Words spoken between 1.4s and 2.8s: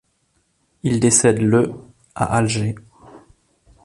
le à Alger.